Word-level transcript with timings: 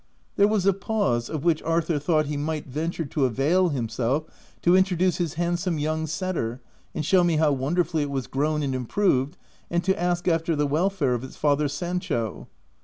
There 0.35 0.47
was 0.47 0.65
a 0.65 0.73
pause 0.73 1.29
of 1.29 1.43
which 1.43 1.61
Arthur 1.61 1.99
thought 1.99 2.25
he 2.25 2.35
might 2.35 2.65
venture 2.65 3.05
to 3.05 3.25
avail 3.25 3.69
himself 3.69 4.23
to 4.63 4.75
introduce 4.75 5.17
his 5.17 5.35
handsome 5.35 5.77
young 5.77 6.07
setter 6.07 6.59
and 6.95 7.05
show 7.05 7.23
me 7.23 7.35
how 7.35 7.51
wonderfully 7.51 8.01
it 8.01 8.09
was 8.09 8.25
grown 8.25 8.63
and 8.63 8.73
improved, 8.73 9.37
and 9.69 9.83
to 9.83 10.01
ask 10.01 10.27
after 10.27 10.55
the 10.55 10.65
welfare 10.65 11.13
of 11.13 11.23
its 11.23 11.35
father 11.37 11.67
Sancho. 11.67 12.47